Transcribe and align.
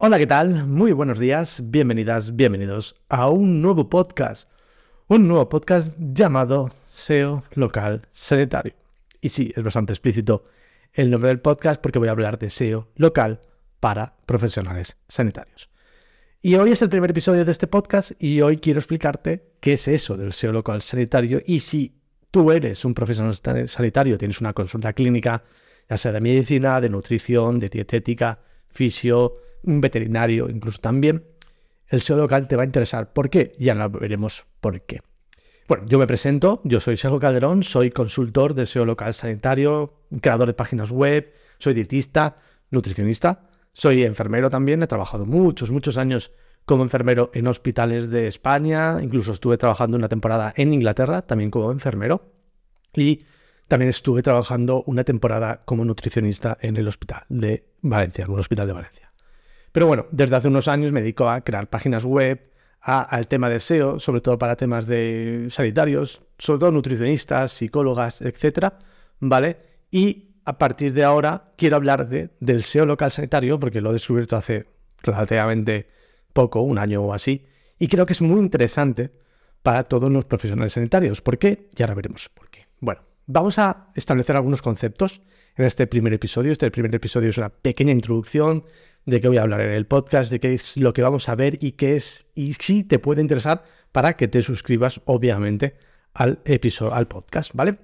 Hola, 0.00 0.16
¿qué 0.18 0.28
tal? 0.28 0.64
Muy 0.64 0.92
buenos 0.92 1.18
días, 1.18 1.60
bienvenidas, 1.70 2.36
bienvenidos 2.36 2.94
a 3.08 3.28
un 3.30 3.60
nuevo 3.60 3.90
podcast. 3.90 4.48
Un 5.08 5.26
nuevo 5.26 5.48
podcast 5.48 5.96
llamado 5.98 6.70
SEO 6.88 7.42
Local 7.54 8.06
Sanitario. 8.12 8.74
Y 9.20 9.30
sí, 9.30 9.52
es 9.56 9.64
bastante 9.64 9.92
explícito 9.92 10.44
el 10.92 11.10
nombre 11.10 11.30
del 11.30 11.40
podcast 11.40 11.82
porque 11.82 11.98
voy 11.98 12.06
a 12.06 12.12
hablar 12.12 12.38
de 12.38 12.48
SEO 12.48 12.86
local 12.94 13.40
para 13.80 14.14
profesionales 14.24 14.96
sanitarios. 15.08 15.68
Y 16.42 16.54
hoy 16.54 16.70
es 16.70 16.82
el 16.82 16.90
primer 16.90 17.10
episodio 17.10 17.44
de 17.44 17.50
este 17.50 17.66
podcast 17.66 18.12
y 18.22 18.40
hoy 18.40 18.58
quiero 18.58 18.78
explicarte 18.78 19.50
qué 19.58 19.72
es 19.72 19.88
eso 19.88 20.16
del 20.16 20.32
SEO 20.32 20.52
local 20.52 20.80
sanitario 20.80 21.42
y 21.44 21.58
si 21.58 22.00
tú 22.30 22.52
eres 22.52 22.84
un 22.84 22.94
profesional 22.94 23.34
sanitario, 23.66 24.16
tienes 24.16 24.40
una 24.40 24.52
consulta 24.52 24.92
clínica, 24.92 25.42
ya 25.90 25.98
sea 25.98 26.12
de 26.12 26.20
medicina, 26.20 26.80
de 26.80 26.88
nutrición, 26.88 27.58
de 27.58 27.68
dietética, 27.68 28.38
fisio, 28.68 29.47
un 29.68 29.80
veterinario 29.80 30.48
incluso 30.48 30.78
también, 30.78 31.24
el 31.88 32.02
SEO 32.02 32.16
local 32.16 32.48
te 32.48 32.56
va 32.56 32.62
a 32.62 32.66
interesar. 32.66 33.12
¿Por 33.12 33.30
qué? 33.30 33.52
Ya 33.58 33.74
lo 33.74 33.88
veremos 33.90 34.44
por 34.60 34.82
qué. 34.82 35.00
Bueno, 35.68 35.84
yo 35.86 35.98
me 35.98 36.06
presento, 36.06 36.62
yo 36.64 36.80
soy 36.80 36.96
Sergio 36.96 37.18
Calderón, 37.18 37.62
soy 37.62 37.90
consultor 37.90 38.54
de 38.54 38.66
SEO 38.66 38.86
local 38.86 39.12
sanitario, 39.12 40.00
creador 40.20 40.48
de 40.48 40.54
páginas 40.54 40.90
web, 40.90 41.32
soy 41.58 41.74
dietista, 41.74 42.38
nutricionista, 42.70 43.50
soy 43.74 44.02
enfermero 44.02 44.48
también, 44.48 44.82
he 44.82 44.86
trabajado 44.86 45.26
muchos, 45.26 45.70
muchos 45.70 45.98
años 45.98 46.32
como 46.64 46.82
enfermero 46.82 47.30
en 47.34 47.46
hospitales 47.46 48.10
de 48.10 48.28
España, 48.28 48.98
incluso 49.02 49.32
estuve 49.32 49.58
trabajando 49.58 49.96
una 49.96 50.08
temporada 50.08 50.54
en 50.56 50.72
Inglaterra, 50.72 51.22
también 51.22 51.50
como 51.50 51.70
enfermero, 51.70 52.32
y 52.94 53.24
también 53.68 53.90
estuve 53.90 54.22
trabajando 54.22 54.82
una 54.86 55.04
temporada 55.04 55.62
como 55.66 55.84
nutricionista 55.84 56.56
en 56.60 56.78
el 56.78 56.88
hospital 56.88 57.24
de 57.28 57.66
Valencia, 57.82 58.24
en 58.24 58.30
un 58.30 58.40
hospital 58.40 58.66
de 58.66 58.72
Valencia. 58.72 59.07
Pero 59.78 59.86
bueno, 59.86 60.06
desde 60.10 60.34
hace 60.34 60.48
unos 60.48 60.66
años 60.66 60.90
me 60.90 61.02
dedico 61.02 61.30
a 61.30 61.40
crear 61.42 61.70
páginas 61.70 62.04
web, 62.04 62.50
al 62.80 63.28
tema 63.28 63.48
de 63.48 63.60
SEO, 63.60 64.00
sobre 64.00 64.20
todo 64.20 64.36
para 64.36 64.56
temas 64.56 64.88
de 64.88 65.46
sanitarios, 65.50 66.20
sobre 66.36 66.58
todo 66.58 66.72
nutricionistas, 66.72 67.52
psicólogas, 67.52 68.20
etcétera, 68.20 68.80
¿vale? 69.20 69.56
Y 69.92 70.40
a 70.44 70.58
partir 70.58 70.92
de 70.94 71.04
ahora 71.04 71.52
quiero 71.56 71.76
hablar 71.76 72.08
de, 72.08 72.30
del 72.40 72.64
SEO 72.64 72.86
local 72.86 73.12
sanitario, 73.12 73.60
porque 73.60 73.80
lo 73.80 73.90
he 73.90 73.92
descubierto 73.92 74.34
hace 74.34 74.66
relativamente 75.00 75.88
poco, 76.32 76.60
un 76.62 76.78
año 76.78 77.00
o 77.02 77.14
así, 77.14 77.46
y 77.78 77.86
creo 77.86 78.04
que 78.04 78.14
es 78.14 78.20
muy 78.20 78.40
interesante 78.40 79.12
para 79.62 79.84
todos 79.84 80.10
los 80.10 80.24
profesionales 80.24 80.72
sanitarios. 80.72 81.20
¿Por 81.20 81.38
qué? 81.38 81.68
Y 81.76 81.82
ahora 81.84 81.94
veremos 81.94 82.28
por 82.30 82.50
qué. 82.50 82.66
Bueno, 82.80 83.02
vamos 83.26 83.60
a 83.60 83.92
establecer 83.94 84.34
algunos 84.34 84.60
conceptos 84.60 85.22
en 85.58 85.66
este 85.66 85.86
primer 85.86 86.12
episodio. 86.12 86.52
Este 86.52 86.70
primer 86.70 86.94
episodio 86.94 87.28
es 87.28 87.36
una 87.36 87.50
pequeña 87.50 87.92
introducción 87.92 88.64
de 89.04 89.20
qué 89.20 89.28
voy 89.28 89.38
a 89.38 89.42
hablar 89.42 89.60
en 89.60 89.72
el 89.72 89.86
podcast, 89.86 90.30
de 90.30 90.40
qué 90.40 90.54
es 90.54 90.76
lo 90.76 90.92
que 90.92 91.02
vamos 91.02 91.28
a 91.28 91.34
ver 91.34 91.62
y 91.62 91.72
qué 91.72 91.96
es, 91.96 92.26
y 92.34 92.54
si 92.54 92.84
te 92.84 92.98
puede 92.98 93.20
interesar 93.20 93.64
para 93.92 94.16
que 94.16 94.28
te 94.28 94.42
suscribas, 94.42 95.00
obviamente, 95.04 95.76
al 96.14 96.40
episodio, 96.44 96.94
al 96.94 97.08
podcast, 97.08 97.52
¿vale? 97.54 97.76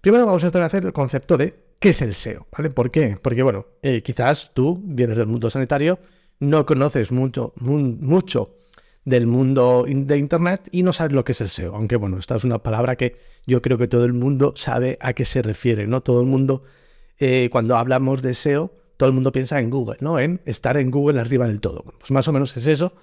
Primero 0.00 0.26
vamos 0.26 0.42
a 0.44 0.46
establecer 0.46 0.84
el 0.84 0.92
concepto 0.92 1.36
de 1.36 1.54
qué 1.78 1.90
es 1.90 2.00
el 2.02 2.14
SEO, 2.14 2.46
¿vale? 2.56 2.70
¿Por 2.70 2.90
qué? 2.90 3.18
Porque, 3.20 3.42
bueno, 3.42 3.66
eh, 3.82 4.02
quizás 4.02 4.52
tú 4.54 4.80
vienes 4.82 5.16
del 5.16 5.26
mundo 5.26 5.50
sanitario, 5.50 5.98
no 6.38 6.64
conoces 6.64 7.12
mucho, 7.12 7.52
mucho 7.56 8.56
del 9.04 9.26
mundo 9.26 9.84
de 9.86 10.16
Internet 10.16 10.68
y 10.70 10.82
no 10.82 10.92
sabes 10.92 11.12
lo 11.12 11.24
que 11.24 11.32
es 11.32 11.40
el 11.40 11.48
SEO. 11.48 11.74
Aunque, 11.74 11.96
bueno, 11.96 12.18
esta 12.18 12.36
es 12.36 12.44
una 12.44 12.62
palabra 12.62 12.96
que 12.96 13.16
yo 13.46 13.60
creo 13.60 13.76
que 13.76 13.88
todo 13.88 14.04
el 14.04 14.12
mundo 14.12 14.54
sabe 14.56 14.96
a 15.00 15.12
qué 15.12 15.24
se 15.24 15.42
refiere, 15.42 15.86
¿no? 15.86 16.02
Todo 16.02 16.20
el 16.20 16.26
mundo, 16.26 16.62
eh, 17.20 17.50
cuando 17.52 17.76
hablamos 17.76 18.22
de 18.22 18.34
SEO, 18.34 18.72
todo 18.96 19.10
el 19.10 19.14
mundo 19.14 19.30
piensa 19.30 19.58
en 19.60 19.68
Google, 19.68 19.98
¿no? 20.00 20.18
En 20.18 20.40
estar 20.46 20.78
en 20.78 20.90
Google 20.90 21.20
arriba 21.20 21.46
del 21.46 21.60
todo. 21.60 21.84
Pues 21.98 22.10
más 22.10 22.26
o 22.28 22.32
menos 22.32 22.56
es 22.56 22.66
eso. 22.66 22.94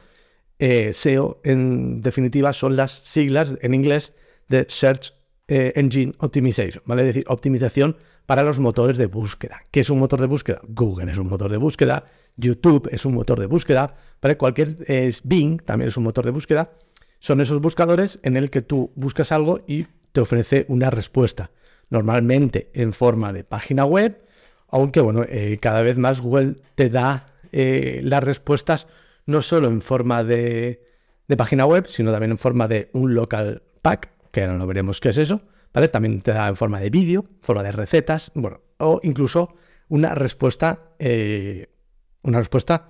Eh, 0.58 0.92
SEO, 0.94 1.40
en 1.44 2.02
definitiva, 2.02 2.52
son 2.52 2.76
las 2.76 2.92
siglas 2.92 3.54
en 3.62 3.76
inglés 3.76 4.14
de 4.50 4.66
Search 4.68 5.14
eh, 5.48 5.72
Engine 5.76 6.14
Optimization, 6.18 6.82
¿vale? 6.86 7.04
Es 7.04 7.08
decir, 7.10 7.26
optimización 7.28 7.96
para 8.26 8.42
los 8.42 8.58
motores 8.58 8.98
de 8.98 9.06
búsqueda. 9.06 9.62
¿Qué 9.70 9.82
es 9.82 9.90
un 9.92 10.00
motor 10.00 10.20
de 10.20 10.28
búsqueda? 10.28 10.62
Google 10.68 11.12
es 11.12 11.20
un 11.20 11.30
motor 11.30 11.52
de 11.52 11.58
búsqueda, 11.58 12.06
YouTube 12.36 12.90
es 12.92 13.06
un 13.06 13.14
motor 13.14 13.40
de 13.40 13.46
búsqueda, 13.46 13.96
para 14.20 14.36
cualquier 14.38 14.78
Bing 15.24 15.62
también 15.62 15.90
es 15.90 15.96
un 15.96 16.04
motor 16.04 16.26
de 16.26 16.32
búsqueda. 16.32 16.72
Son 17.20 17.40
esos 17.40 17.62
buscadores 17.62 18.20
en 18.24 18.36
el 18.36 18.50
que 18.50 18.62
tú 18.64 18.92
buscas 18.96 19.32
algo 19.32 19.62
y 19.68 19.86
te 20.12 20.22
ofrece 20.22 20.66
una 20.68 20.90
respuesta, 20.90 21.52
normalmente 21.90 22.70
en 22.74 22.94
forma 22.94 23.34
de 23.34 23.44
página 23.44 23.86
web 23.86 24.28
aunque 24.68 25.00
bueno, 25.02 25.24
eh, 25.28 25.58
cada 25.62 25.82
vez 25.82 25.98
más 25.98 26.22
Google 26.22 26.56
te 26.76 26.90
da 26.90 27.34
eh, 27.52 28.02
las 28.04 28.24
respuestas 28.24 28.88
no 29.26 29.42
solo 29.42 29.68
en 29.68 29.82
forma 29.82 30.24
de, 30.24 30.84
página 31.38 31.66
web, 31.66 31.88
sino 31.88 32.12
también 32.12 32.32
en 32.32 32.38
forma 32.38 32.68
de 32.68 32.90
un 32.94 33.14
local 33.14 33.64
pack, 33.82 34.12
que 34.32 34.42
ahora 34.42 34.58
no 34.58 34.68
veremos 34.68 35.00
qué 35.00 35.10
es 35.10 35.18
eso, 35.18 35.42
¿vale? 35.74 35.88
También 35.90 36.22
te 36.22 36.32
da 36.32 36.48
en 36.48 36.56
forma 36.56 36.80
de 36.80 36.90
vídeo, 36.90 37.26
forma 37.42 37.64
de 37.64 37.72
recetas, 37.72 38.32
bueno, 38.36 38.62
o 38.78 39.00
incluso 39.04 39.56
una 39.90 40.16
respuesta, 40.16 40.94
eh, 41.00 41.68
una 42.24 42.40
respuesta 42.40 42.90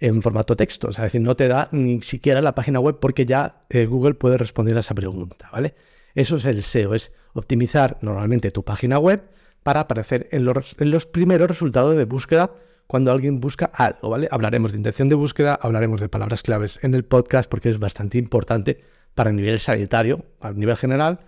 en 0.00 0.22
formato 0.22 0.56
texto, 0.56 0.90
es 0.90 0.96
decir, 0.96 1.20
no 1.20 1.34
te 1.34 1.48
da 1.48 1.68
ni 1.72 2.00
siquiera 2.02 2.40
la 2.40 2.54
página 2.54 2.80
web 2.80 2.98
porque 3.00 3.26
ya 3.26 3.64
Google 3.70 4.14
puede 4.14 4.38
responder 4.38 4.76
a 4.76 4.80
esa 4.80 4.94
pregunta, 4.94 5.48
¿vale? 5.52 5.74
Eso 6.18 6.34
es 6.34 6.46
el 6.46 6.64
SEO, 6.64 6.94
es 6.94 7.12
optimizar 7.32 7.96
normalmente 8.00 8.50
tu 8.50 8.64
página 8.64 8.98
web 8.98 9.30
para 9.62 9.78
aparecer 9.78 10.28
en 10.32 10.44
los, 10.44 11.06
primeros 11.06 11.46
resultados 11.46 11.96
de 11.96 12.06
búsqueda 12.06 12.50
cuando 12.88 13.12
alguien 13.12 13.38
busca 13.38 13.66
algo, 13.66 14.10
¿vale? 14.10 14.26
Hablaremos 14.32 14.72
de 14.72 14.78
intención 14.78 15.08
de 15.08 15.14
búsqueda, 15.14 15.56
hablaremos 15.62 16.00
de 16.00 16.08
palabras 16.08 16.42
claves 16.42 16.80
en 16.82 16.94
el 16.94 17.04
podcast 17.04 17.48
porque 17.48 17.70
es 17.70 17.78
bastante 17.78 18.18
importante 18.18 18.80
para 19.14 19.30
el 19.30 19.36
nivel 19.36 19.60
sanitario, 19.60 20.24
a 20.40 20.50
nivel 20.50 20.76
general, 20.76 21.20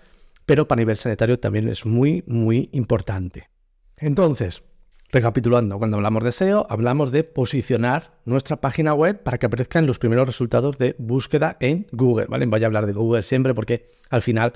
pero 0.44 0.66
para 0.66 0.80
nivel 0.80 0.96
sanitario 0.96 1.38
también 1.38 1.68
es 1.68 1.86
muy, 1.86 2.24
muy 2.26 2.68
importante. 2.72 3.48
Entonces, 3.96 4.64
recapitulando, 5.12 5.78
cuando 5.78 5.96
hablamos 5.96 6.24
de 6.24 6.32
SEO, 6.32 6.66
hablamos 6.70 7.10
de 7.10 7.24
posicionar 7.24 8.18
nuestra 8.24 8.60
página 8.60 8.94
web 8.94 9.22
para 9.22 9.38
que 9.38 9.46
aparezcan 9.46 9.86
los 9.86 9.98
primeros 9.98 10.26
resultados 10.26 10.78
de 10.78 10.94
búsqueda 10.98 11.56
en 11.60 11.86
Google, 11.92 12.26
¿vale? 12.26 12.46
Voy 12.46 12.62
a 12.62 12.66
hablar 12.66 12.86
de 12.86 12.92
Google 12.92 13.22
siempre 13.22 13.54
porque 13.54 13.90
al 14.08 14.22
final 14.22 14.52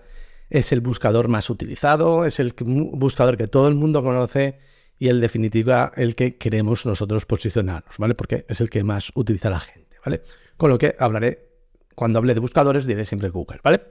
es 0.51 0.73
el 0.73 0.81
buscador 0.81 1.29
más 1.29 1.51
utilizado, 1.51 2.25
es 2.25 2.39
el 2.39 2.55
buscador 2.57 3.37
que 3.37 3.49
todo 3.49 3.69
el 3.69 3.75
mundo 3.75 4.03
conoce 4.03 4.59
y 4.99 5.09
en 5.09 5.21
definitiva 5.21 5.93
el 5.97 6.15
que 6.15 6.37
queremos 6.37 6.87
nosotros 6.87 7.27
posicionarnos, 7.27 7.99
¿vale? 7.99 8.15
Porque 8.15 8.47
es 8.49 8.61
el 8.61 8.71
que 8.71 8.85
más 8.85 9.11
utiliza 9.15 9.51
la 9.51 9.61
gente, 9.61 9.97
¿vale? 10.05 10.23
Con 10.57 10.71
lo 10.71 10.79
que 10.79 10.95
hablaré, 10.99 11.49
cuando 11.95 12.19
hable 12.19 12.35
de 12.35 12.41
buscadores, 12.41 12.87
diré 12.87 13.05
siempre 13.05 13.29
Google, 13.29 13.61
¿vale? 13.63 13.83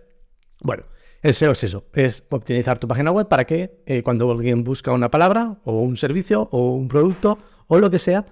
Bueno, 0.62 0.86
el 1.24 1.34
SEO 1.34 1.54
es 1.54 1.64
eso, 1.64 1.86
es 1.94 2.24
optimizar 2.30 2.80
tu 2.80 2.88
página 2.88 3.10
web 3.10 3.30
para 3.30 3.46
que 3.46 3.82
eh, 3.86 4.04
cuando 4.04 4.30
alguien 4.30 4.66
busca 4.66 4.92
una 4.92 5.10
palabra 5.10 5.58
o 5.64 5.80
un 5.80 5.96
servicio 5.96 6.50
o 6.52 6.74
un 6.74 6.90
producto 6.90 7.40
o 7.68 7.80
lo 7.80 7.90
que 7.90 7.98
sea, 7.98 8.26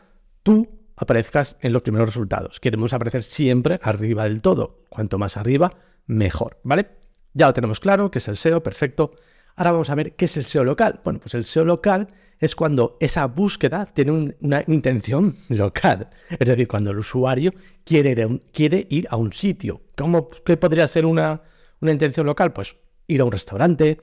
tú 0.43 0.67
aparezcas 0.97 1.57
en 1.61 1.71
los 1.71 1.83
primeros 1.83 2.09
resultados. 2.09 2.59
Queremos 2.59 2.91
aparecer 2.91 3.23
siempre 3.23 3.79
arriba 3.81 4.25
del 4.25 4.41
todo. 4.41 4.83
Cuanto 4.89 5.17
más 5.17 5.37
arriba, 5.37 5.71
mejor, 6.05 6.59
¿vale? 6.63 6.89
Ya 7.33 7.47
lo 7.47 7.53
tenemos 7.53 7.79
claro, 7.79 8.11
que 8.11 8.19
es 8.19 8.27
el 8.27 8.35
SEO, 8.35 8.61
perfecto. 8.61 9.13
Ahora 9.55 9.71
vamos 9.71 9.89
a 9.89 9.95
ver 9.95 10.15
qué 10.17 10.25
es 10.25 10.35
el 10.35 10.43
SEO 10.43 10.65
local. 10.65 10.99
Bueno, 11.05 11.19
pues 11.19 11.33
el 11.33 11.45
SEO 11.45 11.63
local 11.63 12.09
es 12.39 12.57
cuando 12.57 12.97
esa 12.99 13.25
búsqueda 13.27 13.85
tiene 13.85 14.35
una 14.41 14.63
intención 14.67 15.37
local. 15.47 16.09
Es 16.29 16.45
decir, 16.45 16.67
cuando 16.67 16.91
el 16.91 16.97
usuario 16.97 17.53
quiere 17.85 18.11
ir 18.11 18.21
a 18.23 18.27
un, 18.27 18.39
quiere 18.51 18.85
ir 18.89 19.07
a 19.09 19.15
un 19.15 19.31
sitio. 19.31 19.79
¿Cómo, 19.95 20.29
¿Qué 20.29 20.57
podría 20.57 20.89
ser 20.89 21.05
una, 21.05 21.41
intención 21.89 22.27
local? 22.27 22.53
Pues 22.53 22.77
ir 23.07 23.21
a 23.21 23.25
un 23.25 23.31
restaurante, 23.31 23.99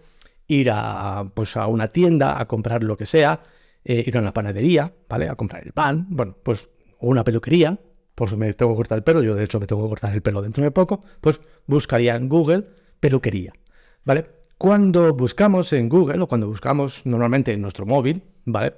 ir 0.49 0.71
a, 0.73 1.25
pues 1.33 1.57
a 1.57 1.69
una 1.69 1.89
tienda 1.89 2.41
a 2.41 2.49
comprar 2.49 2.83
lo 2.83 2.97
que 2.97 3.07
sea, 3.07 3.43
eh, 3.85 4.03
ir 4.05 4.17
a 4.17 4.21
una 4.21 4.35
panadería, 4.35 4.93
¿vale? 5.09 5.29
A 5.29 5.37
comprar 5.37 5.65
el 5.65 5.73
pan, 5.73 6.07
bueno, 6.11 6.37
pues 6.43 6.71
una 6.99 7.23
peluquería, 7.23 7.79
si 8.27 8.37
me 8.37 8.53
tengo 8.55 8.73
que 8.73 8.77
cortar 8.77 8.99
el 8.99 9.05
pelo, 9.05 9.23
yo 9.23 9.35
de 9.35 9.45
hecho 9.45 9.61
me 9.61 9.67
tengo 9.67 9.85
que 9.85 9.91
cortar 9.91 10.13
el 10.13 10.23
pelo 10.23 10.43
dentro 10.43 10.65
de 10.65 10.71
poco, 10.71 11.05
pues 11.21 11.41
buscaría 11.67 12.17
en 12.17 12.29
Google 12.29 12.67
peluquería, 12.99 13.53
¿vale? 14.05 14.27
Cuando 14.57 15.15
buscamos 15.15 15.73
en 15.73 15.89
Google 15.89 16.23
o 16.23 16.27
cuando 16.27 16.49
buscamos 16.49 17.07
normalmente 17.07 17.53
en 17.53 17.63
nuestro 17.63 17.87
móvil, 17.87 18.25
¿vale? 18.45 18.75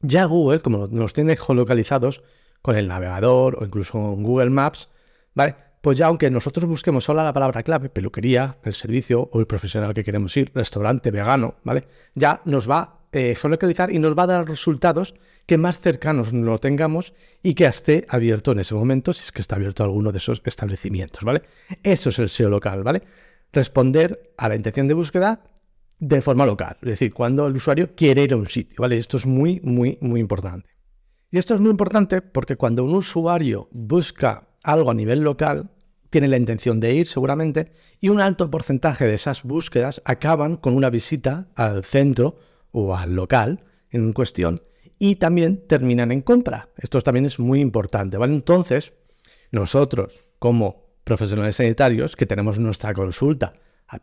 Ya 0.00 0.26
Google, 0.26 0.60
como 0.60 0.86
nos 0.86 1.12
tiene 1.12 1.36
geolocalizados 1.36 2.22
con 2.60 2.76
el 2.76 2.86
navegador 2.86 3.60
o 3.60 3.64
incluso 3.64 3.98
en 3.98 4.22
Google 4.22 4.50
Maps, 4.50 4.88
¿vale? 5.34 5.56
Pues 5.82 5.98
ya 5.98 6.06
aunque 6.06 6.30
nosotros 6.30 6.64
busquemos 6.64 7.04
solo 7.04 7.22
la 7.22 7.34
palabra 7.34 7.62
clave, 7.62 7.90
peluquería, 7.90 8.56
el 8.64 8.72
servicio 8.72 9.28
o 9.30 9.40
el 9.40 9.46
profesional 9.46 9.92
que 9.92 10.04
queremos 10.04 10.34
ir, 10.38 10.50
restaurante, 10.54 11.10
vegano, 11.10 11.56
¿vale? 11.64 11.84
Ya 12.14 12.40
nos 12.46 12.70
va 12.70 13.00
eh, 13.12 13.34
geolocalizar 13.34 13.92
y 13.92 13.98
nos 13.98 14.16
va 14.16 14.22
a 14.22 14.28
dar 14.28 14.48
resultados 14.48 15.14
que 15.44 15.58
más 15.58 15.78
cercanos 15.78 16.32
lo 16.32 16.58
tengamos 16.58 17.12
y 17.42 17.52
que 17.52 17.66
esté 17.66 18.06
abierto 18.08 18.52
en 18.52 18.60
ese 18.60 18.74
momento, 18.74 19.12
si 19.12 19.24
es 19.24 19.32
que 19.32 19.42
está 19.42 19.56
abierto 19.56 19.84
alguno 19.84 20.12
de 20.12 20.18
esos 20.18 20.40
establecimientos, 20.46 21.22
¿vale? 21.24 21.42
Eso 21.82 22.08
es 22.08 22.18
el 22.18 22.30
SEO 22.30 22.48
local, 22.48 22.82
¿vale? 22.82 23.02
responder 23.52 24.34
a 24.36 24.48
la 24.48 24.56
intención 24.56 24.88
de 24.88 24.94
búsqueda 24.94 25.42
de 25.98 26.20
forma 26.20 26.46
local, 26.46 26.76
es 26.82 26.88
decir, 26.88 27.12
cuando 27.12 27.46
el 27.46 27.54
usuario 27.54 27.94
quiere 27.94 28.24
ir 28.24 28.32
a 28.32 28.36
un 28.36 28.48
sitio, 28.48 28.76
¿vale? 28.80 28.98
Esto 28.98 29.18
es 29.18 29.26
muy, 29.26 29.60
muy, 29.60 29.98
muy 30.00 30.20
importante. 30.20 30.68
Y 31.30 31.38
esto 31.38 31.54
es 31.54 31.60
muy 31.60 31.70
importante 31.70 32.22
porque 32.22 32.56
cuando 32.56 32.84
un 32.84 32.94
usuario 32.94 33.68
busca 33.70 34.48
algo 34.62 34.90
a 34.90 34.94
nivel 34.94 35.20
local, 35.20 35.70
tiene 36.10 36.28
la 36.28 36.36
intención 36.36 36.78
de 36.80 36.94
ir 36.94 37.08
seguramente, 37.08 37.72
y 38.00 38.10
un 38.10 38.20
alto 38.20 38.50
porcentaje 38.50 39.06
de 39.06 39.14
esas 39.14 39.42
búsquedas 39.42 40.02
acaban 40.04 40.56
con 40.56 40.74
una 40.74 40.90
visita 40.90 41.48
al 41.54 41.84
centro 41.84 42.38
o 42.70 42.94
al 42.94 43.14
local 43.14 43.64
en 43.90 44.12
cuestión 44.12 44.62
y 44.98 45.16
también 45.16 45.66
terminan 45.66 46.12
en 46.12 46.22
compra. 46.22 46.68
Esto 46.76 47.00
también 47.00 47.26
es 47.26 47.40
muy 47.40 47.60
importante, 47.60 48.18
¿vale? 48.18 48.34
Entonces, 48.34 48.92
nosotros 49.50 50.24
como 50.38 50.92
profesionales 51.02 51.56
sanitarios 51.56 52.14
que 52.14 52.26
tenemos 52.26 52.58
nuestra 52.58 52.94
consulta, 52.94 53.54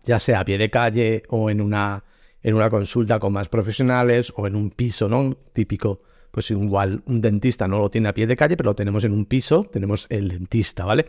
ya 0.03 0.19
sea 0.19 0.41
a 0.41 0.45
pie 0.45 0.57
de 0.57 0.69
calle 0.69 1.23
o 1.29 1.49
en 1.49 1.61
una, 1.61 2.03
en 2.41 2.53
una 2.53 2.69
consulta 2.69 3.19
con 3.19 3.31
más 3.31 3.47
profesionales 3.47 4.33
o 4.35 4.45
en 4.45 4.55
un 4.55 4.71
piso, 4.71 5.07
¿no? 5.07 5.37
Típico 5.53 6.01
pues 6.31 6.51
igual 6.51 7.03
un 7.05 7.21
dentista 7.21 7.67
no 7.67 7.79
lo 7.79 7.89
tiene 7.89 8.09
a 8.09 8.13
pie 8.13 8.27
de 8.27 8.35
calle, 8.35 8.57
pero 8.57 8.69
lo 8.69 8.75
tenemos 8.75 9.03
en 9.03 9.13
un 9.13 9.25
piso, 9.25 9.65
tenemos 9.71 10.05
el 10.09 10.29
dentista, 10.29 10.85
¿vale? 10.85 11.05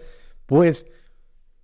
Pues 0.46 0.86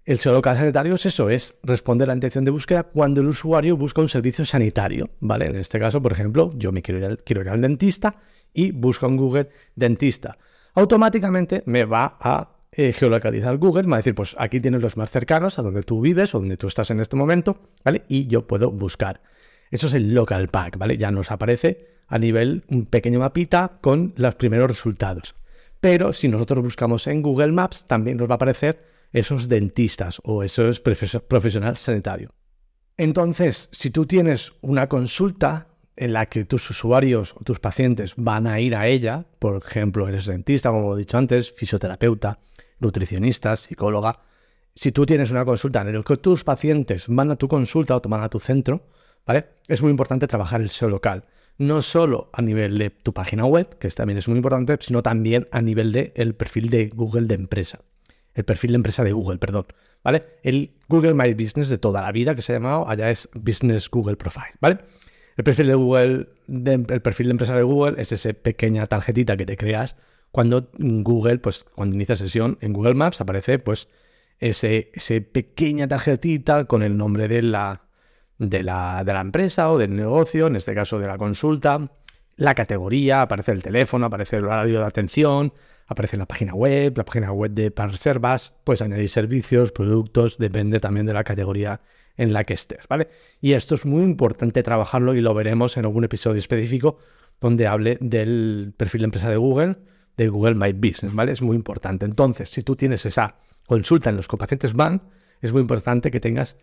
el 0.05 0.19
SEO 0.19 0.35
local 0.35 0.57
sanitario 0.57 0.95
es 0.95 1.05
eso, 1.07 1.31
es 1.31 1.57
responder 1.65 2.07
a 2.07 2.13
la 2.13 2.15
intención 2.15 2.45
de 2.45 2.53
búsqueda 2.53 2.85
cuando 2.85 3.21
el 3.21 3.27
usuario 3.27 3.77
busca 3.77 4.01
un 4.01 4.09
servicio 4.09 4.47
sanitario, 4.47 5.11
¿vale? 5.21 5.47
En 5.47 5.57
este 5.57 5.81
caso, 5.81 6.01
por 6.01 6.13
ejemplo, 6.13 6.53
yo 6.55 6.71
me 6.71 6.83
quiero 6.83 7.01
ir 7.01 7.05
al, 7.07 7.19
quiero 7.19 7.43
ir 7.43 7.49
al 7.49 7.61
dentista 7.61 8.17
y 8.53 8.71
busco 8.71 9.07
en 9.07 9.17
Google 9.17 9.49
dentista. 9.75 10.39
Automáticamente 10.75 11.65
me 11.67 11.85
va 11.85 12.17
a 12.21 12.57
eh, 12.71 12.93
geolocalizar 12.93 13.57
Google, 13.57 13.85
me 13.85 13.91
va 13.91 13.97
a 13.97 13.99
decir, 13.99 14.15
pues 14.15 14.37
aquí 14.39 14.61
tienes 14.61 14.83
los 14.83 14.97
más 14.97 15.11
cercanos 15.11 15.59
a 15.59 15.63
donde 15.63 15.83
tú 15.83 16.01
vives 16.01 16.35
o 16.35 16.39
donde 16.39 16.57
tú 16.57 16.69
estás 16.69 16.91
en 16.91 17.01
este 17.01 17.17
momento, 17.17 17.71
¿vale? 17.85 18.05
Y 18.07 18.27
yo 18.27 18.47
puedo 18.47 18.71
buscar. 18.71 19.23
Eso 19.71 19.89
es 19.89 19.95
el 19.95 20.15
local 20.15 20.49
pack, 20.49 20.79
¿vale? 20.79 20.97
Ya 20.97 21.11
nos 21.11 21.31
aparece 21.31 21.96
a 22.07 22.19
nivel 22.19 22.65
un 22.69 22.87
pequeño 22.87 23.19
mapita 23.19 23.79
con 23.81 24.15
los 24.17 24.35
primeros 24.35 24.69
resultados. 24.69 25.35
Pero 25.81 26.13
si 26.13 26.29
nosotros 26.29 26.63
buscamos 26.65 27.07
en 27.07 27.23
Google 27.23 27.53
Maps, 27.53 27.85
también 27.87 28.17
nos 28.17 28.29
va 28.29 28.35
a 28.35 28.37
aparecer 28.37 28.83
esos 29.13 29.49
dentistas 29.49 30.21
o 30.25 30.43
esos 30.43 30.81
profesional 30.81 31.77
sanitario. 31.77 32.31
Entonces, 32.97 33.69
si 33.73 33.91
tú 33.91 34.07
tienes 34.07 34.53
una 34.63 34.89
consulta 34.89 35.69
en 35.97 36.13
la 36.13 36.27
que 36.27 36.45
tus 36.45 36.69
usuarios 36.71 37.35
o 37.37 37.45
tus 37.45 37.59
pacientes 37.59 38.15
van 38.17 38.47
a 38.47 38.61
ir 38.61 38.75
a 38.75 38.87
ella, 38.87 39.27
por 39.39 39.63
ejemplo, 39.65 40.09
eres 40.09 40.27
dentista, 40.27 40.71
como 40.71 40.95
he 40.95 40.99
dicho 40.99 41.19
antes, 41.19 41.53
fisioterapeuta, 41.53 42.39
nutricionista, 42.79 43.57
psicóloga, 43.57 44.21
si 44.75 44.93
tú 44.93 45.07
tienes 45.07 45.31
una 45.31 45.45
consulta 45.45 45.81
en 45.81 45.95
la 45.95 46.03
que 46.03 46.17
tus 46.19 46.45
pacientes 46.45 47.07
van 47.09 47.31
a 47.31 47.37
tu 47.37 47.49
consulta 47.49 47.97
o 47.97 48.03
toman 48.03 48.23
a 48.23 48.29
tu 48.29 48.39
centro, 48.39 48.87
¿vale? 49.25 49.47
Es 49.69 49.81
muy 49.81 49.91
importante 49.91 50.27
trabajar 50.27 50.61
el 50.61 50.69
SEO 50.69 50.91
local 50.91 51.25
no 51.59 51.83
solo 51.83 52.31
a 52.33 52.43
nivel 52.43 52.79
de 52.79 52.91
tu 52.91 53.13
página 53.13 53.45
web, 53.47 53.79
que 53.79 53.89
también 53.89 54.19
es 54.19 54.29
muy 54.29 54.37
importante, 54.37 54.77
sino 54.81 55.03
también 55.03 55.49
a 55.51 55.63
nivel 55.63 55.93
del 55.93 56.13
el 56.15 56.35
perfil 56.35 56.71
de 56.71 56.89
Google 56.89 57.27
de 57.27 57.35
empresa. 57.35 57.81
El 58.35 58.45
perfil 58.45 58.73
de 58.73 58.77
empresa 58.77 59.03
de 59.05 59.13
Google, 59.13 59.39
perdón. 59.39 59.67
¿Vale? 60.05 60.25
El 60.43 60.75
Google 60.89 61.15
My 61.15 61.35
Business 61.35 61.69
de 61.69 61.79
toda 61.79 62.03
la 62.03 62.13
vida 62.13 62.35
que 62.35 62.43
se 62.43 62.53
ha 62.53 62.57
llamado, 62.57 62.89
allá 62.89 63.11
es 63.11 63.29
Business 63.35 63.91
Google 63.91 64.17
Profile, 64.17 64.55
¿vale? 64.61 64.79
El 65.37 65.45
perfil 65.45 65.67
de 65.67 65.75
Google, 65.75 66.29
el 66.49 67.03
perfil 67.03 67.27
de 67.27 67.31
empresa 67.33 67.55
de 67.55 67.63
Google 67.63 68.01
es 68.01 68.13
esa 68.13 68.33
pequeña 68.33 68.87
tarjetita 68.87 69.37
que 69.37 69.47
te 69.47 69.57
creas 69.57 69.97
cuando 70.31 70.71
Google, 70.79 71.39
pues 71.39 71.65
cuando 71.75 71.95
inicia 71.95 72.17
sesión 72.17 72.59
en 72.61 72.73
Google 72.73 72.95
Maps 72.95 73.21
aparece 73.21 73.59
pues 73.59 73.89
ese, 74.39 74.91
ese 74.95 75.23
pequeña 75.23 75.89
tarjetita 75.89 76.67
con 76.67 76.83
el 76.83 76.97
nombre 76.97 77.27
de 77.27 77.43
la, 77.43 77.86
de 78.39 78.63
la, 78.63 79.03
de 79.05 79.13
la 79.13 79.21
empresa 79.21 79.71
o 79.71 79.79
del 79.79 79.95
negocio, 79.95 80.47
en 80.47 80.57
este 80.57 80.75
caso 80.75 80.99
de 80.99 81.07
la 81.07 81.19
consulta, 81.19 81.91
la 82.37 82.55
categoría, 82.55 83.23
aparece 83.23 83.53
el 83.53 83.63
teléfono, 83.63 84.07
aparece 84.07 84.37
el 84.37 84.45
horario 84.45 84.81
de 84.81 84.85
atención, 84.85 85.53
aparece 85.87 86.17
la 86.17 86.27
página 86.27 86.55
web, 86.55 86.97
la 86.97 87.05
página 87.05 87.33
web 87.33 87.51
de 87.53 87.73
reservas, 87.75 88.55
puedes 88.65 88.83
añadir 88.83 89.09
servicios, 89.09 89.73
productos, 89.73 90.37
depende 90.39 90.81
también 90.81 91.07
de 91.07 91.15
la 91.15 91.25
categoría 91.25 91.81
en 92.17 92.33
la 92.33 92.45
que 92.45 92.55
estés, 92.55 92.87
¿vale? 92.89 93.09
Y 93.41 93.53
esto 93.53 93.75
es 93.75 93.85
muy 93.85 94.03
importante 94.03 94.63
trabajarlo 94.63 95.15
y 95.15 95.21
lo 95.21 95.35
veremos 95.35 95.77
en 95.77 95.85
algún 95.85 96.05
episodio 96.05 96.39
específico 96.39 96.99
donde 97.41 97.67
hable 97.67 97.99
del 98.01 98.73
perfil 98.77 99.03
de 99.03 99.05
empresa 99.05 99.31
de 99.31 99.37
Google, 99.37 99.77
de 100.17 100.29
Google 100.29 100.55
My 100.55 100.73
Business, 100.73 101.15
¿vale? 101.15 101.33
Es 101.33 101.43
muy 101.43 101.57
importante. 101.57 102.07
Entonces, 102.07 102.49
si 102.49 102.63
tú 102.63 102.75
tienes 102.75 103.05
esa 103.05 103.37
consulta 103.67 104.11
en 104.11 104.17
los 104.17 104.29
que 104.29 104.37
pacientes 104.37 104.73
van, 104.73 105.03
es 105.43 105.53
muy 105.53 105.61
importante 105.61 106.11
que 106.11 106.21
tengas 106.21 106.57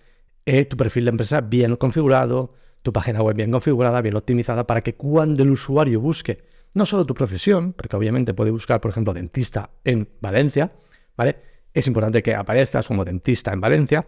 tu 0.45 0.77
perfil 0.77 1.05
de 1.05 1.11
empresa 1.11 1.41
bien 1.41 1.75
configurado, 1.75 2.53
tu 2.81 2.91
página 2.91 3.21
web 3.21 3.35
bien 3.35 3.51
configurada, 3.51 4.01
bien 4.01 4.15
optimizada, 4.15 4.67
para 4.67 4.81
que 4.81 4.95
cuando 4.95 5.43
el 5.43 5.49
usuario 5.49 6.01
busque 6.01 6.43
no 6.73 6.85
solo 6.85 7.05
tu 7.05 7.13
profesión, 7.13 7.73
porque 7.73 7.95
obviamente 7.95 8.33
puede 8.33 8.51
buscar, 8.51 8.81
por 8.81 8.91
ejemplo, 8.91 9.13
dentista 9.13 9.69
en 9.83 10.09
Valencia, 10.21 10.71
¿vale? 11.15 11.37
Es 11.73 11.87
importante 11.87 12.21
que 12.21 12.35
aparezcas 12.35 12.87
como 12.87 13.05
dentista 13.05 13.53
en 13.53 13.61
Valencia, 13.61 14.07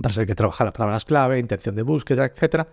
para 0.00 0.14
ser 0.14 0.26
que 0.26 0.34
trabajar 0.34 0.66
las 0.66 0.74
palabras 0.74 1.04
clave, 1.04 1.38
intención 1.38 1.74
de 1.74 1.82
búsqueda, 1.82 2.24
etcétera. 2.24 2.68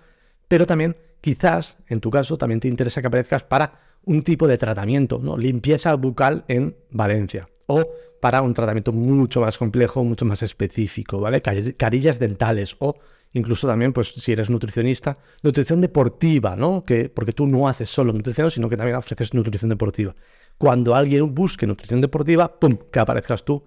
Pero 0.47 0.65
también, 0.65 0.95
quizás, 1.21 1.77
en 1.87 1.99
tu 1.99 2.09
caso, 2.09 2.37
también 2.37 2.59
te 2.59 2.67
interesa 2.67 3.01
que 3.01 3.07
aparezcas 3.07 3.43
para 3.43 3.73
un 4.05 4.23
tipo 4.23 4.47
de 4.47 4.57
tratamiento, 4.57 5.19
¿no? 5.21 5.37
Limpieza 5.37 5.93
bucal 5.95 6.45
en 6.47 6.75
Valencia. 6.91 7.49
O 7.71 7.87
para 8.19 8.41
un 8.41 8.53
tratamiento 8.53 8.91
mucho 8.91 9.41
más 9.41 9.57
complejo, 9.57 10.03
mucho 10.03 10.25
más 10.25 10.41
específico, 10.41 11.19
¿vale? 11.19 11.41
Carillas 11.41 12.17
dentales 12.17 12.75
o 12.79 12.95
incluso 13.33 13.67
también, 13.67 13.93
pues 13.93 14.07
si 14.09 14.31
eres 14.31 14.49
nutricionista, 14.49 15.19
nutrición 15.43 15.79
deportiva, 15.79 16.55
¿no? 16.55 16.83
Que, 16.83 17.09
porque 17.09 17.31
tú 17.31 17.45
no 17.45 17.67
haces 17.67 17.89
solo 17.89 18.11
nutrición, 18.11 18.49
sino 18.49 18.69
que 18.69 18.75
también 18.75 18.97
ofreces 18.97 19.35
nutrición 19.35 19.69
deportiva. 19.69 20.15
Cuando 20.57 20.95
alguien 20.95 21.35
busque 21.35 21.67
nutrición 21.67 22.01
deportiva, 22.01 22.59
¡pum!, 22.59 22.75
que 22.91 22.99
aparezcas 22.99 23.45
tú 23.45 23.63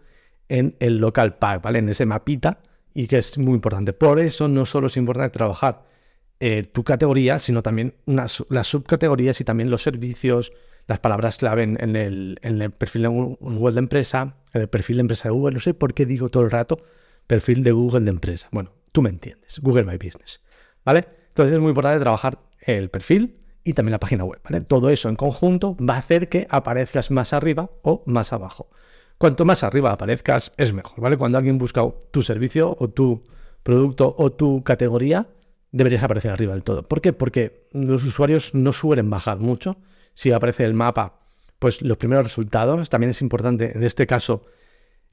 en 0.49 0.75
el 0.81 0.99
local 0.99 1.39
pack, 1.39 1.63
¿vale? 1.63 1.79
En 1.79 1.89
ese 1.89 2.05
mapita 2.05 2.61
y 2.93 3.07
que 3.07 3.19
es 3.19 3.39
muy 3.39 3.55
importante. 3.55 3.93
Por 3.93 4.19
eso 4.19 4.49
no 4.49 4.67
solo 4.67 4.89
es 4.89 4.97
importante 4.97 5.33
trabajar 5.33 5.85
eh, 6.41 6.65
tu 6.65 6.83
categoría, 6.83 7.39
sino 7.39 7.63
también 7.63 7.95
las 8.05 8.67
subcategorías 8.67 9.41
y 9.41 9.45
también 9.45 9.71
los 9.71 9.83
servicios, 9.83 10.53
las 10.87 11.01
palabras 11.01 11.37
clave 11.37 11.63
en, 11.63 11.97
el, 11.97 12.71
perfil 12.77 13.03
de 13.03 13.09
Google 13.09 13.73
de 13.73 13.79
empresa, 13.79 14.37
en 14.53 14.63
el 14.63 14.69
perfil 14.69 14.97
de 14.97 15.01
empresa 15.03 15.29
de 15.29 15.35
Google, 15.35 15.55
no 15.55 15.61
sé 15.61 15.75
por 15.75 15.95
qué 15.95 16.07
digo 16.07 16.29
todo 16.29 16.43
el 16.43 16.51
rato 16.51 16.81
perfil 17.27 17.63
de 17.63 17.73
Google 17.73 18.01
de 18.01 18.11
empresa. 18.11 18.49
Bueno, 18.53 18.73
tú 18.91 19.03
me 19.03 19.11
entiendes, 19.11 19.61
Google 19.61 19.85
My 19.85 19.97
Business, 19.97 20.41
¿vale? 20.85 21.07
Entonces 21.29 21.55
es 21.55 21.61
muy 21.61 21.71
importante 21.71 22.01
trabajar 22.01 22.39
el 22.61 22.91
perfil 22.91 23.39
y 23.65 23.75
también 23.75 23.93
la 23.93 24.01
página 24.01 24.25
web, 24.25 24.41
¿vale? 24.45 24.61
Todo 24.63 24.91
eso 24.91 25.09
en 25.09 25.17
conjunto 25.17 25.77
va 25.77 25.95
a 25.95 25.99
hacer 25.99 26.29
que 26.29 26.47
aparezcas 26.51 27.11
más 27.11 27.33
arriba 27.33 27.71
o 27.83 28.03
más 28.07 28.33
abajo. 28.33 28.71
Cuanto 29.19 29.45
más 29.45 29.63
arriba 29.63 29.93
aparezcas 29.93 30.53
es 30.57 30.73
mejor, 30.73 31.01
¿vale? 31.01 31.17
Cuando 31.17 31.39
alguien 31.39 31.59
busca 31.59 31.83
tu 32.11 32.23
servicio 32.23 32.77
o 32.79 32.89
tu 32.89 33.23
producto 33.63 34.15
o 34.19 34.33
tu 34.33 34.65
categoría, 34.65 35.29
deberías 35.71 36.03
aparecer 36.03 36.33
arriba 36.33 36.55
del 36.55 36.65
todo. 36.65 36.83
¿Por 36.83 37.01
qué? 37.01 37.13
Porque 37.13 37.69
los 37.73 38.05
usuarios 38.05 38.55
no 38.55 38.73
suelen 38.73 39.09
bajar 39.11 39.39
mucho 39.39 39.77
si 40.15 40.33
aparece 40.33 40.65
el 40.65 40.75
mapa, 40.75 41.21
pues 41.59 41.83
los 41.83 41.97
primeros 41.97 42.25
resultados. 42.25 42.91
También 42.91 43.11
es 43.11 43.23
importante, 43.23 43.77
en 43.77 43.83
este 43.83 44.07
caso, 44.07 44.45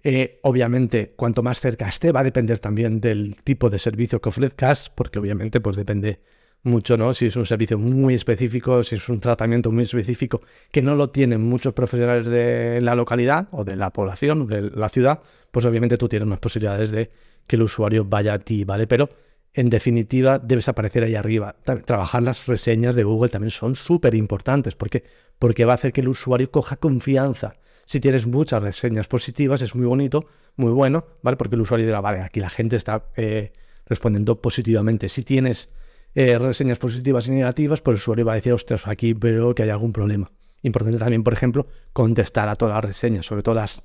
eh, 0.04 0.40
obviamente, 0.44 1.14
cuanto 1.16 1.44
más 1.44 1.60
cerca 1.60 1.88
esté, 1.88 2.12
va 2.12 2.22
a 2.22 2.24
depender 2.24 2.60
también 2.60 3.02
del 3.02 3.36
tipo 3.44 3.70
de 3.70 3.80
servicio 3.80 4.22
que 4.22 4.30
ofrezcas, 4.30 4.90
porque 4.90 5.20
obviamente, 5.20 5.60
pues 5.62 5.76
depende 5.76 6.20
mucho, 6.64 6.98
¿no? 6.98 7.14
Si 7.14 7.28
es 7.28 7.36
un 7.36 7.46
servicio 7.46 7.78
muy 7.78 8.16
específico, 8.16 8.84
si 8.84 8.96
es 8.96 9.10
un 9.10 9.20
tratamiento 9.20 9.72
muy 9.72 9.84
específico 9.84 10.42
que 10.72 10.82
no 10.82 10.96
lo 10.96 11.10
tienen 11.10 11.42
muchos 11.42 11.74
profesionales 11.74 12.28
de 12.28 12.82
la 12.82 12.96
localidad 12.96 13.48
o 13.52 13.64
de 13.64 13.76
la 13.76 13.92
población, 13.92 14.48
de 14.48 14.70
la 14.72 14.90
ciudad, 14.90 15.22
pues 15.52 15.66
obviamente 15.66 15.98
tú 15.98 16.10
tienes 16.10 16.28
más 16.28 16.40
posibilidades 16.40 16.92
de 16.92 17.10
que 17.48 17.56
el 17.56 17.64
usuario 17.64 18.06
vaya 18.06 18.34
a 18.34 18.40
ti, 18.40 18.66
¿vale? 18.66 18.88
Pero 18.88 19.10
en 19.54 19.70
definitiva, 19.70 20.40
debes 20.40 20.68
aparecer 20.68 21.04
ahí 21.04 21.16
arriba. 21.16 21.56
Trabajar 21.86 22.24
las 22.24 22.46
reseñas 22.46 22.96
de 22.96 23.04
Google 23.04 23.30
también 23.30 23.52
son 23.52 23.76
súper 23.76 24.16
importantes. 24.16 24.76
¿Por 24.76 24.90
qué? 24.90 25.04
Porque 25.40 25.66
va 25.66 25.74
a 25.74 25.76
hacer 25.76 25.92
que 25.92 26.02
el 26.02 26.08
usuario 26.08 26.52
coja 26.52 26.76
confianza. 26.76 27.56
Si 27.86 28.00
tienes 28.00 28.28
muchas 28.28 28.62
reseñas 28.62 29.08
positivas, 29.08 29.62
es 29.62 29.74
muy 29.74 29.88
bonito, 29.88 30.28
muy 30.56 30.72
bueno, 30.72 31.06
¿vale? 31.24 31.38
Porque 31.38 31.56
el 31.56 31.62
usuario 31.62 31.88
dirá, 31.88 32.02
vale, 32.02 32.22
aquí 32.22 32.40
la 32.40 32.50
gente 32.50 32.76
está 32.76 33.06
eh, 33.16 33.52
respondiendo 33.88 34.40
positivamente. 34.40 35.10
Si 35.10 35.24
tienes 35.24 35.70
eh, 36.14 36.38
reseñas 36.38 36.78
positivas 36.78 37.28
y 37.28 37.32
negativas, 37.32 37.82
pues 37.82 37.96
el 37.96 38.00
usuario 38.02 38.26
va 38.26 38.34
a 38.34 38.36
decir, 38.36 38.54
ostras, 38.54 38.88
aquí 38.88 39.14
veo 39.14 39.56
que 39.56 39.64
hay 39.64 39.70
algún 39.70 39.92
problema. 39.92 40.32
Importante 40.62 41.00
también, 41.00 41.24
por 41.24 41.34
ejemplo, 41.34 41.68
contestar 41.94 42.50
a 42.50 42.56
todas 42.56 42.76
las 42.76 42.84
reseñas, 42.84 43.26
sobre 43.26 43.42
todo 43.42 43.56
las 43.56 43.84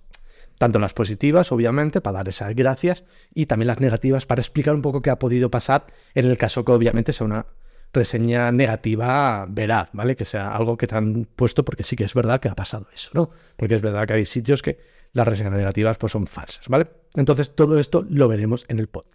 tanto 0.58 0.78
las 0.78 0.94
positivas, 0.94 1.52
obviamente, 1.52 2.00
para 2.00 2.18
dar 2.18 2.28
esas 2.28 2.54
gracias, 2.54 3.04
y 3.32 3.46
también 3.46 3.68
las 3.68 3.80
negativas 3.80 4.26
para 4.26 4.40
explicar 4.40 4.74
un 4.74 4.82
poco 4.82 5.02
qué 5.02 5.10
ha 5.10 5.18
podido 5.18 5.50
pasar 5.50 5.86
en 6.14 6.26
el 6.26 6.38
caso 6.38 6.64
que 6.64 6.72
obviamente 6.72 7.12
sea 7.12 7.26
una 7.26 7.46
reseña 7.92 8.52
negativa 8.52 9.46
veraz, 9.48 9.88
¿vale? 9.92 10.16
Que 10.16 10.24
sea 10.24 10.54
algo 10.54 10.76
que 10.76 10.86
te 10.86 10.96
han 10.96 11.26
puesto 11.36 11.64
porque 11.64 11.84
sí 11.84 11.96
que 11.96 12.04
es 12.04 12.14
verdad 12.14 12.40
que 12.40 12.48
ha 12.48 12.54
pasado 12.54 12.88
eso, 12.92 13.10
¿no? 13.14 13.30
Porque 13.56 13.76
es 13.76 13.82
verdad 13.82 14.06
que 14.06 14.14
hay 14.14 14.26
sitios 14.26 14.62
que 14.62 14.78
las 15.12 15.26
reseñas 15.26 15.52
negativas 15.52 15.96
pues 15.96 16.12
son 16.12 16.26
falsas, 16.26 16.68
¿vale? 16.68 16.88
Entonces 17.14 17.54
todo 17.54 17.78
esto 17.78 18.04
lo 18.08 18.28
veremos 18.28 18.66
en 18.68 18.80
el 18.80 18.88
podcast. 18.88 19.14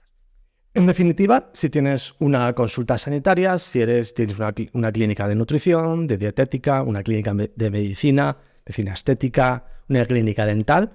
En 0.74 0.86
definitiva, 0.86 1.50
si 1.54 1.70
tienes 1.70 2.14
una 2.20 2.54
consulta 2.54 2.98
sanitaria, 2.98 3.58
si 3.58 3.82
eres, 3.82 4.14
tienes 4.14 4.38
una, 4.74 4.92
clínica 4.92 5.28
de 5.28 5.36
nutrición, 5.36 6.08
de 6.08 6.18
dietética, 6.18 6.84
una 6.84 7.04
clínica 7.04 7.34
de 7.34 7.72
medicina, 7.72 8.38
medicina 8.66 8.94
estética, 8.94 9.66
una 9.90 10.06
clínica 10.06 10.46
dental, 10.46 10.92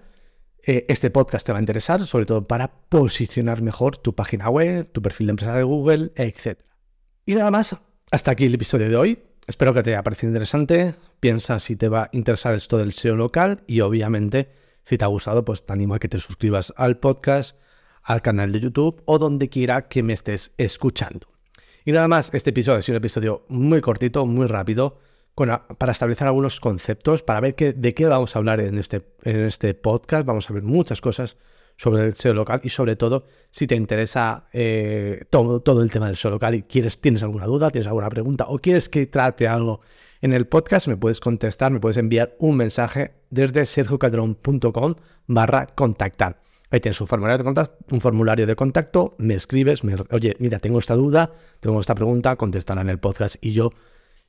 eh, 0.66 0.86
este 0.88 1.10
podcast 1.10 1.46
te 1.46 1.52
va 1.52 1.58
a 1.58 1.62
interesar, 1.62 2.04
sobre 2.06 2.26
todo 2.26 2.46
para 2.46 2.68
posicionar 2.88 3.62
mejor 3.62 3.96
tu 3.96 4.14
página 4.14 4.48
web, 4.48 4.90
tu 4.90 5.02
perfil 5.02 5.26
de 5.26 5.30
empresa 5.32 5.56
de 5.56 5.62
Google, 5.62 6.12
etc. 6.16 6.58
Y 7.26 7.34
nada 7.34 7.50
más, 7.50 7.76
hasta 8.10 8.30
aquí 8.30 8.46
el 8.46 8.54
episodio 8.54 8.88
de 8.88 8.96
hoy. 8.96 9.18
Espero 9.46 9.74
que 9.74 9.82
te 9.82 9.90
haya 9.90 10.02
parecido 10.02 10.30
interesante. 10.30 10.94
Piensa 11.20 11.58
si 11.58 11.76
te 11.76 11.88
va 11.88 12.04
a 12.04 12.10
interesar 12.12 12.54
esto 12.54 12.78
del 12.78 12.92
SEO 12.92 13.16
local 13.16 13.62
y 13.66 13.80
obviamente 13.80 14.52
si 14.84 14.96
te 14.96 15.04
ha 15.04 15.08
gustado, 15.08 15.44
pues 15.44 15.64
te 15.64 15.72
animo 15.72 15.94
a 15.94 15.98
que 15.98 16.08
te 16.08 16.18
suscribas 16.18 16.72
al 16.76 16.98
podcast 16.98 17.56
al 18.02 18.22
canal 18.22 18.52
de 18.52 18.60
YouTube 18.60 19.02
o 19.06 19.18
donde 19.18 19.48
quiera 19.48 19.88
que 19.88 20.02
me 20.02 20.12
estés 20.12 20.52
escuchando. 20.58 21.26
Y 21.84 21.92
nada 21.92 22.08
más, 22.08 22.30
este 22.32 22.50
episodio 22.50 22.78
ha 22.78 22.82
sido 22.82 22.94
un 22.94 22.98
episodio 22.98 23.44
muy 23.48 23.80
cortito, 23.80 24.24
muy 24.26 24.46
rápido, 24.46 24.98
para 25.34 25.92
establecer 25.92 26.26
algunos 26.26 26.60
conceptos, 26.60 27.22
para 27.22 27.40
ver 27.40 27.54
de 27.56 27.94
qué 27.94 28.06
vamos 28.06 28.34
a 28.34 28.38
hablar 28.38 28.60
en 28.60 28.78
este, 28.78 29.02
en 29.22 29.40
este 29.40 29.74
podcast. 29.74 30.24
Vamos 30.24 30.48
a 30.48 30.52
ver 30.52 30.62
muchas 30.62 31.00
cosas 31.00 31.36
sobre 31.76 32.06
el 32.06 32.14
SEO 32.14 32.34
local 32.34 32.60
y 32.62 32.68
sobre 32.68 32.96
todo 32.96 33.26
si 33.50 33.66
te 33.66 33.74
interesa 33.74 34.46
eh, 34.52 35.24
todo, 35.30 35.60
todo 35.60 35.82
el 35.82 35.90
tema 35.90 36.06
del 36.06 36.16
SEO 36.16 36.30
local 36.30 36.54
y 36.54 36.62
quieres, 36.62 37.00
tienes 37.00 37.22
alguna 37.22 37.46
duda, 37.46 37.70
tienes 37.70 37.88
alguna 37.88 38.08
pregunta 38.08 38.46
o 38.48 38.58
quieres 38.58 38.88
que 38.88 39.06
trate 39.06 39.48
algo 39.48 39.80
en 40.20 40.32
el 40.32 40.46
podcast, 40.46 40.88
me 40.88 40.96
puedes 40.96 41.20
contestar, 41.20 41.70
me 41.70 41.80
puedes 41.80 41.98
enviar 41.98 42.34
un 42.38 42.56
mensaje 42.56 43.12
desde 43.30 43.66
sergiocadrón.com 43.66 44.94
barra 45.26 45.66
contactar. 45.66 46.40
Ahí 46.70 46.80
tienes 46.80 47.00
un 47.00 47.06
formulario 47.06 47.38
de 47.38 47.44
contacto, 47.44 47.76
un 47.90 48.00
formulario 48.00 48.46
de 48.46 48.56
contacto, 48.56 49.14
me 49.18 49.34
escribes, 49.34 49.84
me, 49.84 49.96
oye, 50.10 50.34
mira, 50.38 50.60
tengo 50.60 50.78
esta 50.78 50.94
duda, 50.94 51.32
tengo 51.60 51.78
esta 51.78 51.94
pregunta, 51.94 52.36
contestará 52.36 52.80
en 52.80 52.88
el 52.88 52.98
podcast 52.98 53.36
y 53.40 53.52
yo 53.52 53.72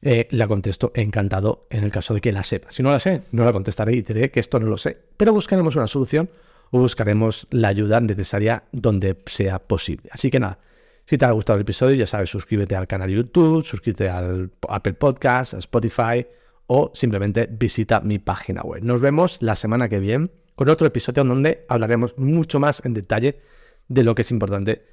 eh, 0.01 0.27
la 0.31 0.47
contesto 0.47 0.91
encantado 0.95 1.67
en 1.69 1.83
el 1.83 1.91
caso 1.91 2.13
de 2.13 2.21
que 2.21 2.31
la 2.31 2.43
sepa. 2.43 2.71
Si 2.71 2.83
no 2.83 2.91
la 2.91 2.99
sé, 2.99 3.23
no 3.31 3.45
la 3.45 3.53
contestaré 3.53 3.95
y 3.95 4.01
diré 4.01 4.31
que 4.31 4.39
esto 4.39 4.59
no 4.59 4.67
lo 4.67 4.77
sé, 4.77 4.97
pero 5.17 5.33
buscaremos 5.33 5.75
una 5.75 5.87
solución 5.87 6.29
o 6.71 6.79
buscaremos 6.79 7.47
la 7.51 7.69
ayuda 7.69 7.99
necesaria 8.01 8.63
donde 8.71 9.17
sea 9.25 9.59
posible. 9.59 10.09
Así 10.11 10.29
que 10.29 10.39
nada, 10.39 10.59
si 11.05 11.17
te 11.17 11.25
ha 11.25 11.31
gustado 11.31 11.57
el 11.57 11.61
episodio, 11.61 11.95
ya 11.95 12.07
sabes, 12.07 12.29
suscríbete 12.29 12.75
al 12.75 12.87
canal 12.87 13.09
de 13.09 13.15
YouTube, 13.15 13.63
suscríbete 13.63 14.09
al 14.09 14.51
Apple 14.67 14.93
Podcast, 14.93 15.53
a 15.53 15.59
Spotify 15.59 16.25
o 16.67 16.91
simplemente 16.93 17.47
visita 17.49 18.01
mi 18.01 18.19
página 18.19 18.61
web. 18.63 18.83
Nos 18.83 19.01
vemos 19.01 19.41
la 19.41 19.55
semana 19.55 19.87
que 19.87 19.99
viene 19.99 20.29
con 20.55 20.69
otro 20.69 20.87
episodio 20.87 21.23
donde 21.23 21.65
hablaremos 21.69 22.17
mucho 22.17 22.59
más 22.59 22.83
en 22.85 22.93
detalle 22.93 23.39
de 23.87 24.03
lo 24.03 24.15
que 24.15 24.23
es 24.23 24.31
importante 24.31 24.83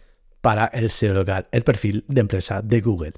para 0.41 0.67
el 0.67 0.91
SEO 0.91 1.15
local, 1.15 1.49
el 1.53 1.63
perfil 1.63 2.05
de 2.09 2.21
empresa 2.21 2.63
de 2.63 2.81
Google, 2.81 3.15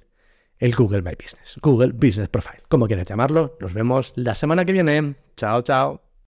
el 0.59 0.75
Google 0.75 1.03
My 1.03 1.15
Business, 1.21 1.59
Google 1.63 1.93
Business 1.93 2.29
Profile, 2.29 2.63
como 2.69 2.87
quieras 2.87 3.07
llamarlo. 3.07 3.57
Nos 3.61 3.75
vemos 3.75 4.13
la 4.17 4.35
semana 4.35 4.65
que 4.65 4.73
viene. 4.73 5.15
Chao, 5.37 5.63
chao. 5.63 6.04